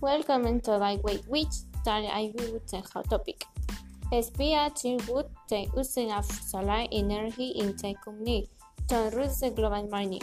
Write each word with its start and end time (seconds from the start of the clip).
Welcome 0.00 0.46
into 0.46 0.78
Lightweight 0.78 1.28
Witch 1.28 1.68
that 1.84 2.04
I 2.08 2.32
will 2.34 2.54
with 2.54 2.66
the 2.68 2.80
hot 2.80 3.10
topic. 3.10 3.44
SBI 4.10 5.06
would 5.10 5.26
the 5.46 5.68
using 5.76 6.10
of 6.10 6.24
solar 6.24 6.86
energy 6.90 7.50
in 7.50 7.76
the 7.76 7.94
community 8.02 8.48
to 8.88 9.10
reduce 9.12 9.40
the 9.40 9.50
global 9.50 9.86
warming. 9.88 10.22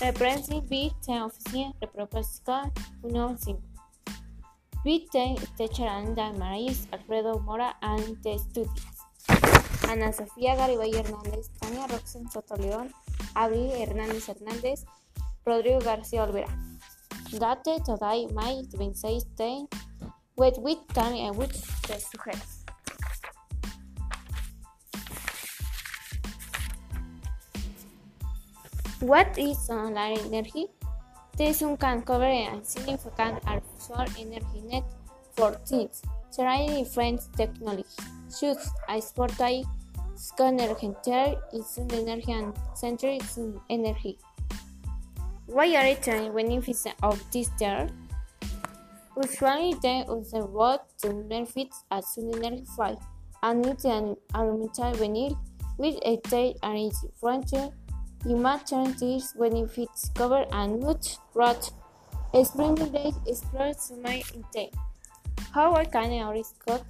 The 0.00 0.14
principal 0.16 0.62
bit 0.62 0.94
the 1.04 1.12
oficina 1.12 1.74
de 1.78 1.86
propuesta 1.88 2.72
1.5. 3.02 3.60
Bit 4.82 5.12
the 5.12 5.46
teacher 5.58 5.84
and 5.84 6.16
Maris 6.38 6.88
Alfredo 6.90 7.40
Mora 7.40 7.74
and 7.82 8.16
the 8.22 8.38
students. 8.38 9.04
Ana 9.90 10.10
Sofía 10.10 10.56
Garibay 10.56 10.90
Hernández, 10.94 11.50
Tania 11.60 11.86
Roxen 11.86 12.30
Soto 12.30 12.56
León, 12.56 12.90
Abril 13.34 13.72
Hernández 13.72 14.26
Hernández, 14.26 14.86
Rodrigo 15.44 15.80
García 15.80 16.24
Olvera 16.24 16.73
date 17.38 17.84
today, 17.84 18.26
May 18.32 18.62
26, 18.74 19.24
with 20.36 20.58
with 20.58 20.78
time 20.94 21.14
and 21.14 21.36
with 21.36 21.52
the 21.86 21.98
success. 21.98 22.64
What 29.00 29.36
is 29.36 29.58
solar 29.66 30.14
energy? 30.14 30.66
This 31.36 31.60
one 31.60 31.76
can 31.76 32.02
cover 32.02 32.24
a 32.24 32.60
significant 32.62 33.42
solar 33.78 34.06
energy 34.18 34.62
net 34.70 34.84
for 35.36 35.52
things, 35.66 36.02
trying 36.34 36.84
different 36.84 37.20
technology, 37.36 37.84
such 38.28 38.64
a 38.88 38.98
photovoltaic, 38.98 39.66
sun 40.14 40.60
energy, 40.60 40.94
solar 41.66 41.98
energy, 42.00 42.32
and 42.32 42.54
central 42.74 43.18
energy. 43.68 44.18
Why 45.54 45.70
are 45.76 45.94
there 45.94 46.32
benefits 46.32 46.84
of 47.00 47.22
this 47.30 47.48
term? 47.60 47.86
Usually 49.16 49.76
there 49.80 50.04
is 50.18 50.34
a 50.34 50.42
road 50.42 50.80
to 50.98 51.14
benefits 51.30 51.84
as 51.92 52.10
culinary 52.12 52.64
flight, 52.74 52.98
and 53.40 53.64
it's 53.64 53.84
an 53.84 54.16
aromatic 54.34 54.96
vanilla 54.96 55.38
with 55.78 55.94
a 56.04 56.16
tail 56.26 56.54
and 56.64 56.78
its 56.90 57.06
frontier. 57.20 57.70
Humanitarian 58.24 58.96
these 58.98 59.32
benefits 59.38 60.10
cover 60.16 60.44
and 60.50 60.82
much 60.82 61.18
broad. 61.32 61.62
Explaining 62.32 62.90
this 62.90 63.14
explores 63.24 63.92
my 64.02 64.24
intent. 64.34 64.74
How 65.52 65.72
I 65.76 65.84
can 65.84 66.10
arrange 66.10 66.50
code? 66.66 66.82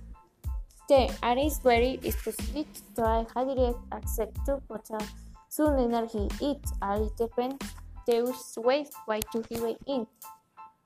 The 0.89 1.13
arrange 1.23 1.61
query 1.61 2.01
is 2.03 2.17
possible 2.17 2.65
to 2.97 3.03
a 3.05 3.27
high 3.35 3.45
direct 3.45 3.81
access 3.93 4.29
to 4.47 4.57
potential 4.67 5.07
soon 5.51 5.79
energy. 5.81 6.29
It 6.41 6.65
all 6.81 7.13
depends 7.19 7.84
Deus 8.07 8.59
ways 8.59 8.91
by 9.07 9.21
QPY 9.21 9.77
in. 9.87 10.07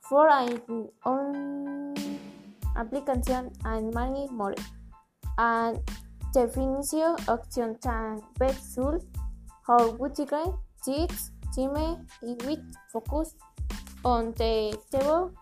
for 0.08 0.28
an 0.28 0.61
aplicación 2.77 3.52
and 3.64 3.92
money 3.92 4.27
more. 4.33 4.55
And 5.36 5.78
definición 6.34 7.16
option 7.28 7.77
tan 7.78 8.22
sul 8.56 8.98
how 9.66 9.92
gutigay 9.97 10.48
teach 10.84 11.12
team 11.55 11.72
y 11.77 11.97
with 12.44 12.64
focus 12.92 13.36
on 14.05 14.32
the 14.36 14.77
table 14.91 15.32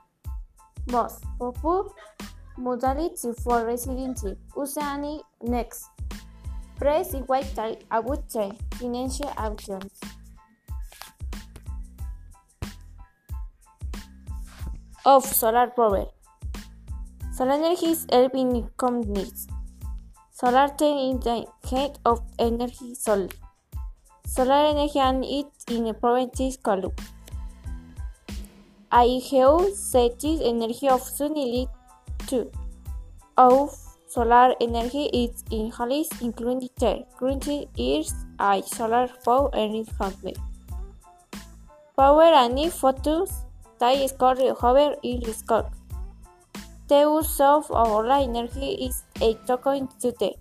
most 0.90 1.22
popular 1.38 1.90
modality 2.58 3.32
for 3.42 3.64
residency 3.64 4.36
usani 4.56 5.22
next. 5.42 5.86
Press 6.76 7.14
y 7.14 7.20
white 7.24 7.54
tie 7.54 7.78
about 7.90 8.28
financial 8.76 9.32
options. 9.38 10.15
of 15.06 15.24
solar 15.24 15.68
power. 15.68 16.06
Solar 17.32 17.52
energy 17.52 17.86
is 17.86 18.06
helping 18.10 18.68
companies. 18.76 19.16
needs. 19.16 19.46
Solar 20.32 20.68
ten 20.76 20.98
in 20.98 21.20
the 21.20 21.46
head 21.70 21.98
of 22.04 22.20
energy 22.40 22.94
solar. 22.94 23.28
Solar 24.26 24.66
energy 24.70 24.98
and 24.98 25.24
it 25.24 25.46
in 25.70 25.86
a 25.86 25.94
provinces 25.94 26.58
column. 26.60 26.92
I 28.90 29.20
have 29.30 29.74
set 29.74 30.18
this 30.18 30.40
energy 30.42 30.88
of 30.88 31.02
sunlight 31.02 31.68
to 32.26 32.50
Of 33.36 33.76
solar 34.08 34.54
energy 34.60 35.04
is 35.12 35.44
in 35.52 35.70
Hollis, 35.70 36.08
including 36.20 36.68
the 36.76 37.04
green 37.16 37.68
is 37.76 38.12
I 38.40 38.62
solar 38.62 39.08
power 39.24 39.54
and 39.54 39.86
company. 39.98 40.34
Power 41.96 42.32
and 42.42 42.72
photos 42.72 43.45
Tai 43.78 44.06
score 44.06 44.54
Hover 44.60 44.96
early 45.04 45.32
score. 45.32 45.70
The 46.88 47.00
use 47.00 47.40
of 47.40 47.70
our 47.70 48.06
energy 48.10 48.86
is 48.86 49.02
a 49.20 49.34
token 49.46 49.88
to 50.00 50.12
the 50.12 50.34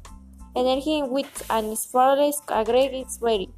energy 0.56 1.00
in 1.00 1.09
which 1.09 1.35
an 1.50 1.75
sportless 1.75 2.38
aggregates 2.50 3.16
is 3.16 3.22
ready. 3.22 3.50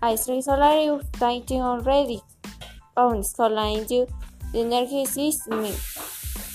I 0.00 0.16
three 0.16 0.40
solar 0.42 1.00
tighting 1.12 1.60
already 1.60 2.20
on 2.96 3.22
solar 3.22 3.84
the 3.84 4.06
energy 4.54 5.02
is 5.02 5.46
me. 5.48 5.72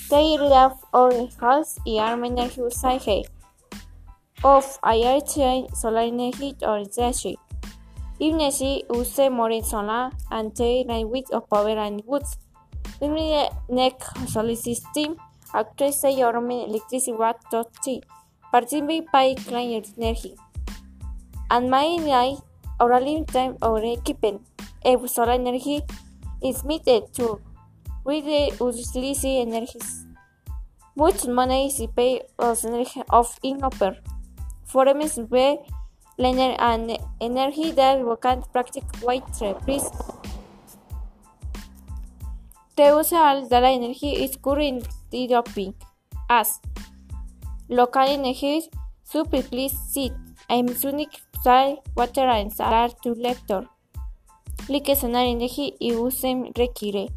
They 0.10 0.38
left 0.38 0.84
on 0.94 1.30
house 1.40 1.78
and 1.86 2.00
arm 2.00 2.24
energy 2.26 2.62
side 2.70 3.28
of 4.44 4.80
IR 4.84 5.22
chain 5.22 5.68
solar 5.74 6.02
energy 6.02 6.56
or 6.62 6.84
energy. 6.98 7.38
Even 8.20 8.52
she 8.52 8.84
use 8.94 9.20
more 9.30 9.62
solar 9.64 10.12
and 10.32 10.56
they 10.56 10.86
with 11.06 11.32
of 11.32 11.50
power 11.50 11.70
and 11.70 12.02
woods. 12.06 12.38
Vimlinek 13.00 14.02
solicisti 14.28 15.12
aktresa 15.54 16.10
Yoromi 16.10 16.64
elektrisi 16.64 17.14
wat 17.14 17.38
totsi. 17.52 18.02
Partimi 18.52 19.06
pai 19.12 19.36
klein 19.36 19.84
energi. 19.98 20.36
An 21.50 21.70
mai 21.70 21.98
nai 21.98 22.38
oralim 22.80 23.26
time 23.26 23.56
ore 23.62 23.96
kipen. 24.04 24.40
Ebu 24.86 25.08
solar 25.08 25.38
energi 25.38 25.82
is 26.42 26.64
meted 26.64 27.14
to 27.14 27.40
with 28.06 28.26
the 28.26 28.52
uslisi 28.60 29.42
energies. 29.42 30.06
Much 30.96 31.28
money 31.28 31.68
is 31.68 31.80
paid 31.96 32.22
as 32.40 32.66
energy 32.66 33.04
of 33.10 33.38
in 33.44 33.64
offer. 33.64 33.96
For 34.66 34.86
MSB, 34.86 35.58
Lener 36.20 36.56
and 36.58 36.98
energy 37.22 37.72
that 37.74 38.00
we 38.00 38.16
can 38.20 38.42
practice 38.52 38.84
white 39.02 39.24
Please 39.66 39.88
usa 42.80 43.42
la 43.50 43.70
energy 43.72 44.24
is 44.24 44.38
currently 44.38 45.28
dropping 45.28 45.74
as 46.30 46.60
local 47.70 48.04
energies 48.04 48.70
super 49.04 49.42
please 49.42 49.76
sit. 49.90 50.14
I'm 50.50 50.68
Sonic 50.68 51.10
Sal 51.44 51.84
Water 51.96 52.28
and 52.28 52.54
Salar 52.54 52.90
to 53.04 53.14
Lector. 53.16 53.68
Clique 54.66 54.96
sonar 54.96 55.26
energy 55.26 55.76
y 55.80 55.92
usen 55.92 56.52
require. 56.56 57.08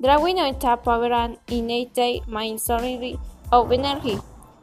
Drawing 0.00 0.40
on 0.40 0.58
tap 0.58 0.84
power 0.84 1.12
and 1.12 1.38
innate 1.48 2.26
mind 2.26 2.60
sorry 2.60 3.18
of 3.52 3.70
energy. 3.70 4.18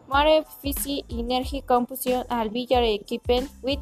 More 0.09 0.27
efficient 0.27 1.05
energy 1.09 1.61
composition 1.61 2.23
al 2.29 2.49
villar 2.49 2.83
equipment 2.83 3.49
with 3.63 3.79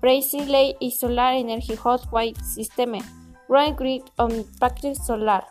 precisely 0.00 0.76
solar 0.90 1.32
energy 1.34 1.74
hot 1.74 2.06
white 2.12 2.38
system. 2.38 3.21
Rain 3.52 3.74
Grid 3.76 4.08
on 4.18 4.44
Practice 4.58 5.06
Solar. 5.06 5.42